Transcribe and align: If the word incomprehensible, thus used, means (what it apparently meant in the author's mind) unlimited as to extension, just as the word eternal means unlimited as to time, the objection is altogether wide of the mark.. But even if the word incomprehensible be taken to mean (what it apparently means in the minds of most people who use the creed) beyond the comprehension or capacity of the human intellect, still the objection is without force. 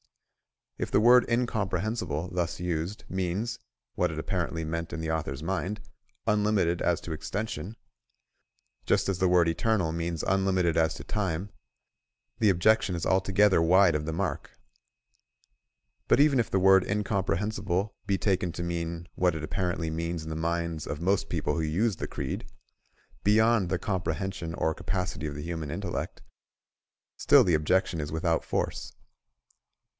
If 0.79 0.89
the 0.89 0.99
word 0.99 1.29
incomprehensible, 1.29 2.31
thus 2.33 2.59
used, 2.59 3.03
means 3.07 3.59
(what 3.93 4.09
it 4.09 4.17
apparently 4.17 4.65
meant 4.65 4.91
in 4.91 4.99
the 4.99 5.11
author's 5.11 5.43
mind) 5.43 5.79
unlimited 6.25 6.81
as 6.81 6.99
to 7.01 7.11
extension, 7.11 7.75
just 8.87 9.07
as 9.07 9.19
the 9.19 9.27
word 9.27 9.47
eternal 9.47 9.91
means 9.91 10.23
unlimited 10.23 10.75
as 10.77 10.95
to 10.95 11.03
time, 11.03 11.51
the 12.39 12.49
objection 12.49 12.95
is 12.95 13.05
altogether 13.05 13.61
wide 13.61 13.93
of 13.93 14.05
the 14.07 14.11
mark.. 14.11 14.59
But 16.07 16.19
even 16.19 16.39
if 16.39 16.49
the 16.49 16.57
word 16.57 16.83
incomprehensible 16.83 17.93
be 18.07 18.17
taken 18.17 18.51
to 18.53 18.63
mean 18.63 19.07
(what 19.13 19.35
it 19.35 19.43
apparently 19.43 19.91
means 19.91 20.23
in 20.23 20.31
the 20.31 20.35
minds 20.35 20.87
of 20.87 20.99
most 20.99 21.29
people 21.29 21.53
who 21.53 21.61
use 21.61 21.97
the 21.97 22.07
creed) 22.07 22.47
beyond 23.23 23.69
the 23.69 23.77
comprehension 23.77 24.55
or 24.55 24.73
capacity 24.73 25.27
of 25.27 25.35
the 25.35 25.43
human 25.43 25.69
intellect, 25.69 26.23
still 27.17 27.43
the 27.43 27.53
objection 27.53 28.01
is 28.01 28.11
without 28.11 28.43
force. 28.43 28.93